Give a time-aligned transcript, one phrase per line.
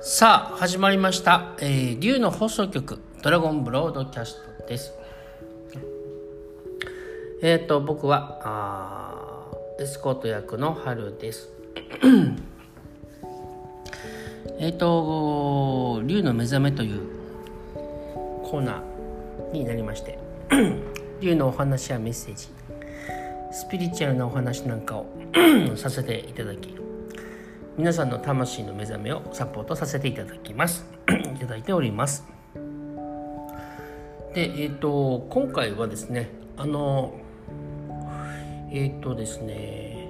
[0.00, 4.92] さあ始まりました、えー、竜の放送局ドラゴンブロードキャストです。
[7.42, 9.48] えっ、と僕はあ
[9.80, 11.48] エスコート役の春です。
[14.60, 17.00] えっと竜の目覚めという
[18.44, 20.16] コーナーになりまして
[21.20, 22.46] 竜のお話やメッセージ
[23.50, 25.06] スピリチュアルなお話なんかを
[25.74, 26.72] させていただき
[27.78, 30.84] 皆さんの魂の目覚めをサポートさせていただきます。
[31.36, 32.24] いただいております。
[34.34, 37.14] でえっ、と今回はですねあの
[38.72, 40.08] えっ、とですね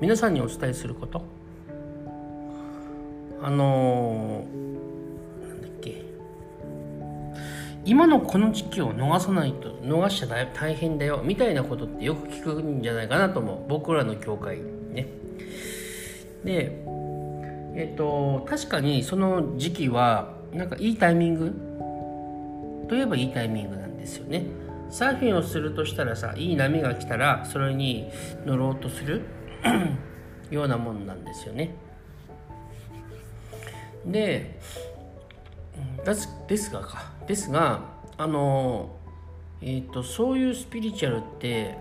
[0.00, 1.22] 皆さんにお伝えすること。
[3.42, 4.46] あの
[5.46, 6.06] なんだっけ。
[7.84, 13.68] 今のこの時期を逃さないと逃しちゃ大変だよみたいなことってよく聞くんじゃないかなと思う。
[13.68, 14.73] 僕らの教会。
[16.44, 16.84] で
[17.76, 24.46] えっ、と確かにその時期はなんかいいタイミングといえばいいタイミングなんですよね。
[24.90, 28.10] サーフィンをするとしたらさいい波が来たらそれに
[28.46, 29.22] 乗ろうとする
[30.50, 31.74] ようなもんなんですよね。
[34.06, 34.60] で
[36.04, 37.12] ですですがか。
[37.26, 37.80] ですが
[38.16, 38.90] あの
[39.60, 41.74] えっ、とそういうスピリチュアルって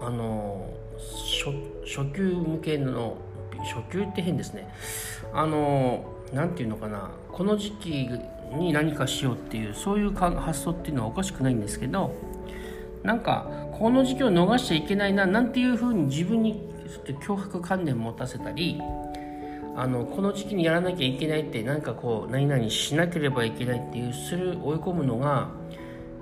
[0.00, 1.52] あの初
[1.84, 3.18] 初級向けの
[3.62, 4.68] 初級って変ですね。
[5.32, 7.10] あの何て言うのかな。
[7.32, 8.10] この時期
[8.52, 12.14] に何かしようっていうそういう発想っていうのはおかしくないんですけど
[13.02, 13.46] なんか
[13.78, 16.68] この時期を逃しちゃいけないななんていうふうに自分に
[17.20, 18.80] 脅迫観念持たせたり
[19.76, 25.50] あのこの時期にやらなきゃいけないって何かこう何々しなければいけないっていうする追い込むのが、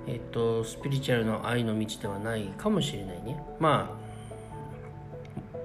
[0.05, 3.43] えっと、スピリチュアルの愛の道ではないかもしれないね。
[3.59, 4.06] まあ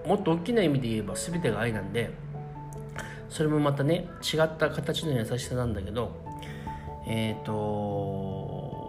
[0.07, 2.11] もっと大きな意味で言えば全てが愛なんで
[3.29, 6.13] それもまたね違った形の優しさなんだけど
[7.07, 8.83] えっ、ー、と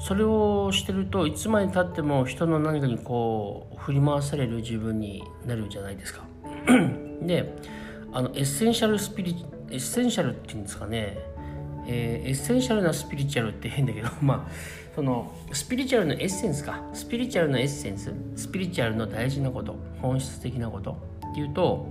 [0.00, 6.24] それをしてるといつまでたっても人の何かにこう振り回される自分になるじゃないですか。
[7.22, 7.54] で
[8.12, 11.18] あのエッセンシャルスピリエッセンシャルっていうんですかね、
[11.86, 14.52] えー、エッセンシャルなスピリチュアルって変だけど まあ
[14.94, 16.82] そのスピリチュアルのエッセンスか。
[16.92, 18.12] スピリチュアルのエッセンス？
[18.36, 19.76] スピリチュアルの大事なこと？
[20.00, 20.96] 本質的なこと？
[21.30, 21.88] っていうと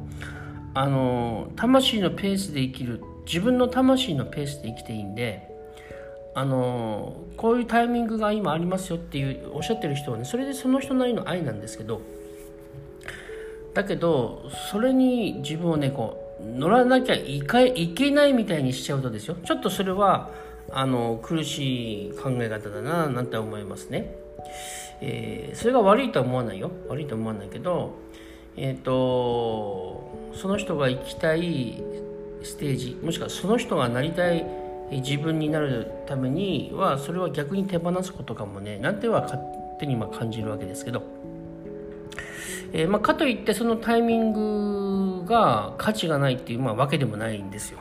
[0.73, 5.51] あの魂のペースで生きる自分の魂のペースで生きていいんで
[6.33, 12.01] あのこういうタイミングが今ありますよっていうおっしゃってる人はねそれでその人なりの愛なんですけど
[13.73, 19.35] だけどそれに自分をねこ乗らなきゃいかいけないみたいにしちゃうとですよ。
[19.43, 20.29] ちょっとそれは
[20.71, 24.15] あの苦しい考え方だななんて思いますね、
[25.01, 26.71] えー、それが悪いとは思わないよ。
[26.89, 27.93] 悪いとは思わないけど
[28.55, 31.81] えっ、ー、とその人が行きたい
[32.43, 34.45] ステージもしくはその人がなりたい
[34.91, 38.77] 自分になるためにはそれは逆に手放すことかもね。
[38.77, 39.39] なんては勝
[39.79, 41.03] 手に今感じるわけですけど、
[42.73, 47.79] えー、まあ、かといってそのタイミングが価値がないっていう、まあ、わけでもないんですよ、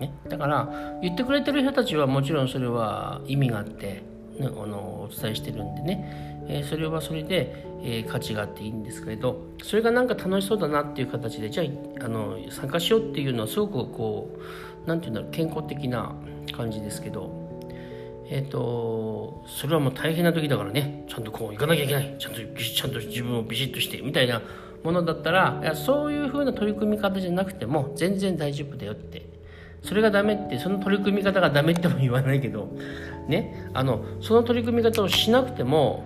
[0.00, 4.02] ね、だから言ってくれてる人たちはもちろんそれは意味があって、
[4.38, 11.62] ね、あのお伝えしてるんでね、えー、それはそれで、えー、価値があっていいんですけれどそれがなんか楽しそうだなっていう形でじゃ
[12.00, 16.12] ああの参加しようっていうのはすごくこう何て言うんだろう健康的な
[16.56, 17.43] 感じですけど。
[18.34, 21.06] えっ、ー、とそれはもう大変な時だからね。
[21.08, 22.16] ちゃんとこう行かなきゃいけない。
[22.18, 24.42] ちゃんとちゃんと自分をビシッとしてみたいな
[24.82, 29.32] ものだったらいやそういう風な取り組み方じゃなくても全然大丈夫だよって。
[29.84, 32.70] それがダメってその取り組み方がダメっても言わないけど
[33.28, 36.04] ねあのその取り組み方をしなくても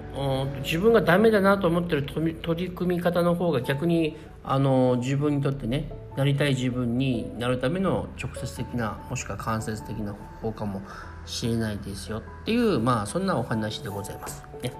[0.63, 10.83] 自分がダメだなと思ってる取り組み方の方が逆にあの自分にとってねなりたい自分になるための直接的なもしくは間接的な方法かも
[11.27, 14.43] しれないですよっていうまあそんなお話でございます。
[14.63, 14.73] ね、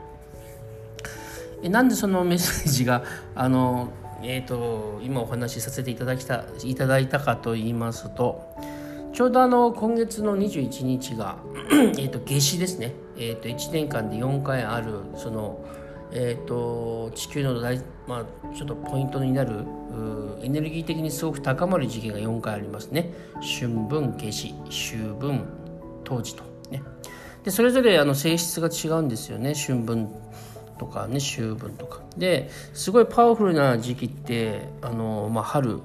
[1.63, 3.05] えなんでそのメッセージが
[3.37, 3.91] あの、
[4.23, 8.43] えーと、今お話しさせていただきたいただいたかと言いますと
[9.19, 11.39] ちょうどあの今月の21日が
[11.99, 15.59] えと夏至ですね、えーと、1年間で4回あるその
[16.13, 19.65] えーと、地球の大、まあ、ちょっとポイントになる
[20.41, 23.13] エネルギー的にすごく高まる時期が4回ありますね。
[23.43, 25.45] 春分夏至秋分
[26.05, 26.83] 冬至とね。
[27.43, 29.53] でそれぞれあの性質が違うんですよね。
[29.53, 30.09] 春分
[30.79, 32.03] とかね秋分とか。
[32.17, 35.81] ですごいパワフルな時期ってあの、まあ、春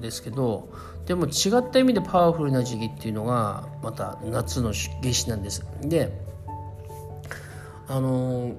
[0.00, 0.68] ですけど
[1.08, 5.66] でも違った意味でパワフルな時期っていうのがまた夏の夏至なんです。
[5.80, 6.12] で
[7.88, 8.52] あの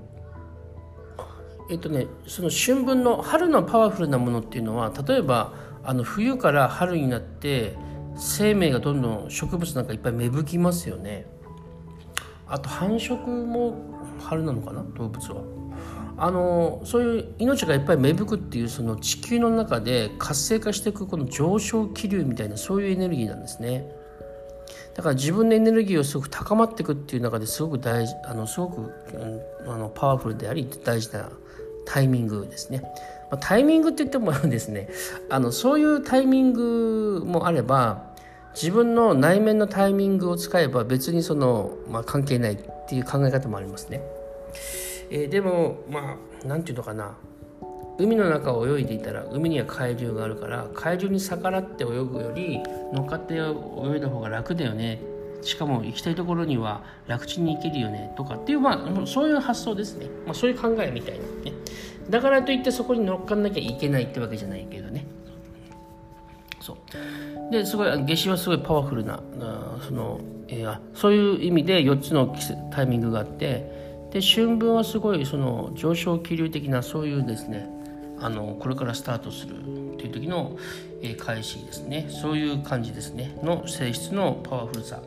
[1.69, 5.54] えっとね、その春分の春のパワフルなものっていうのは例えば
[5.84, 7.75] あの冬から春になって
[8.16, 11.28] 生命がどんどん植物なんかいっぱい芽吹きますよね。
[12.48, 13.75] あと繁殖も
[14.19, 14.84] 春なのかな？
[14.96, 15.44] 動物は。
[16.21, 23.89] あのそういう命がいっぱい芽吹くっていうその地球の中で活性化していくこの上昇気流みたいなそういうエネルギーなんですね
[24.95, 28.94] だから自分のエネルギーをすごく高まっていくっていう中ですごく大事あのすごく、
[29.66, 31.30] あのパワフルであり大事な
[31.86, 32.83] タイミングですね。
[33.31, 34.89] ま、タイミングって言ってもですね
[35.30, 38.10] あのそういうタイミングもあれば
[38.54, 42.57] 自分の内面のタイミングを使えば別にその、まあ、関係ないっ
[42.88, 44.01] ていう考え方もありますね。
[45.09, 47.15] えー、でもまあ何て言うのかな。
[47.97, 52.63] 海の中を泳いでいたら海には海流があるから海流に逆らって泳ぐより
[52.94, 55.01] 乗っかって泳いだ方が楽だよね。
[55.41, 58.13] しかも行きたいところには楽ちんに行けるよね。
[58.17, 61.53] とかっていう、まあ、そういう発想ですね、まあ、そういう考えみたいなね。
[62.09, 65.05] だからといってそこに乗っかんなきゃいけないってわけじゃないけどね。
[66.62, 67.51] そう。
[67.51, 72.35] ですごい夏至はすごいパワフルなあその、えー、そういう意味で4つの
[72.71, 77.69] タイミングがあってで春分はすごいその上昇気流的なそういうですね
[78.19, 79.59] あのこれからスタートする
[79.94, 80.57] っていう時の、
[81.01, 82.07] えー、開始ですね。
[82.09, 83.38] そういう感じですね。
[83.44, 85.01] の性質のパワフルさ。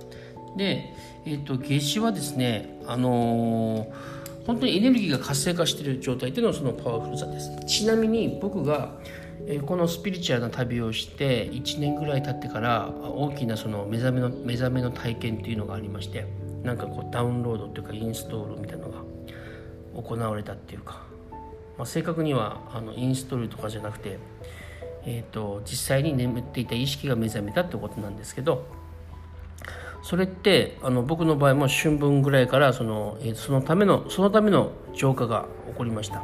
[0.57, 0.95] で、
[1.25, 7.51] えーと、夏至はですねあのー、本当にエネルギーが活性化している状態っていうのはそのパワフルさです。
[7.67, 8.99] ちなみに僕が
[9.47, 16.27] えこのスピリチュアルな旅をして1年ぐらい経ってから大きなその目覚めの目覚めの体験っていうのがありまして
[16.63, 18.99] なんかこうダウンロードっていうかインストールみたいなのが
[19.95, 21.03] 行われたっていうか、
[21.77, 24.19] まあ、正確にはあのインストールとかじゃなくて、
[25.05, 28.65] えーと実際に眠っていた意識が目覚めたってことなんですけど
[30.03, 36.23] それってあの僕の場合も春分ぐらいからその,、えー、そのためのそのための浄化が起こりました、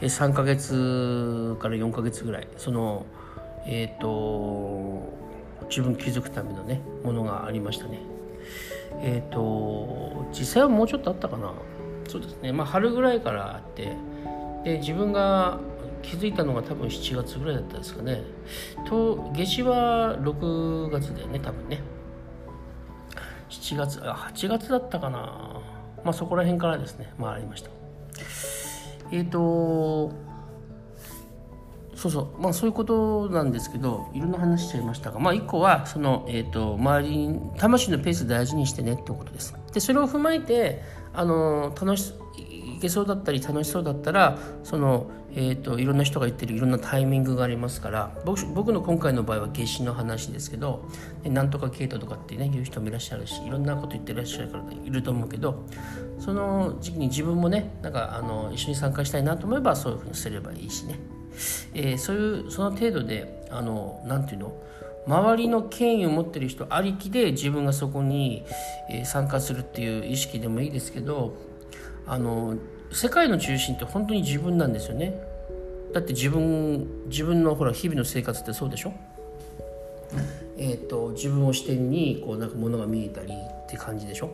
[0.00, 2.48] えー、3ヶ月から4ヶ月ぐらい。
[2.56, 3.04] その
[3.66, 5.12] えっ、ー、と
[5.68, 8.15] 自分気づくためのねものがありましたね。
[9.00, 11.52] えっ、ー、と実際はもうちょっとあったかな。
[12.08, 12.52] そうですね。
[12.52, 13.96] まあ春ぐらいからあって
[14.64, 15.60] で自分が
[16.02, 18.22] 気づいたのが多分7月ぐらいだったですかね。
[18.86, 21.80] と夏至は6月だよね多分ね。
[23.50, 25.60] 7月あ8月だったかな。
[26.04, 27.70] まあそこら辺からですねまあありました。
[29.10, 30.12] えっ、ー、と
[31.96, 32.40] そうそう。
[32.40, 39.54] まあそういうことなんですけどいろんな話しちゃいましたがまあ一個はその、えーと、周り魂のペース大事にしてねってことです。
[39.72, 40.82] でそれを踏まえて
[41.12, 42.12] あの楽し
[42.76, 50.88] いけそうだったり楽しそうだったらそのえーと、いろんな人が言ってるいろんなタイミングがありますから僕僕の今回の場合は夏至の話ですけど
[51.24, 55.66] なんとかケイトとかってね言う人もいらっしゃるしいろんなこと言ってらっしゃるからいると思うけど
[56.18, 60.98] その時期に自分もねなんかあの一緒に参加したいなと思えばそういうふうにすればいいしね、
[61.74, 64.52] えー、そういうその程度であのなていうの？
[65.06, 68.44] 周りの権威を持ってる人ありきで自分がそこに
[69.04, 71.36] 参加するっていう意識でもいいですけど
[72.06, 72.56] あの
[72.90, 75.14] 世界の中心って本当に自分なんですよね。
[75.92, 78.92] だって自分自分のほら日々の生活ってそうでしょ、
[80.58, 84.30] えーと、自分を視点にこうなんか物が見えたりって感じでしょ、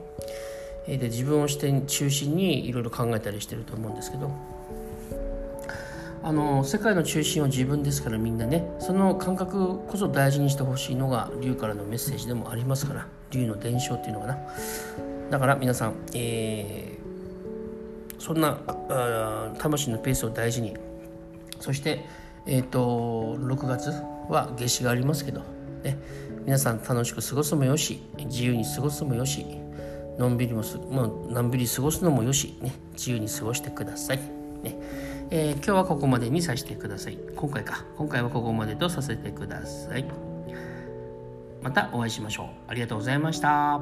[0.88, 4.30] え、で自分を視点中心にいろいろ考えたりしてると思うんですけど
[6.24, 14.38] あの世界の中心は自分ですからみんなねその感覚こそ大事にしてほしいのが龍からのメッセージでもありますから龍の伝承っていうのかな。
[15.30, 17.02] だから皆さん、えー
[18.22, 18.56] そんな
[19.58, 20.76] 魂のペースを大事に
[21.58, 22.06] そして、
[22.46, 23.90] えーと、6月
[24.28, 25.40] は夏至がありますけど、
[25.82, 25.98] ね、
[26.44, 29.44] 皆さん楽しく過ごすもよし自由に過ごすもよし
[30.18, 34.18] のんびりもすもうのんびり過ごすのもよし、ね、自由に過ごしてください、
[34.62, 34.78] ね。
[35.34, 37.16] えー、今日はここまでにさせてください。
[37.34, 37.86] 今回か。
[37.96, 40.04] 今回はここまでとさせてください。
[41.62, 42.46] またお会いしましょう。
[42.68, 43.80] ありがとうございました。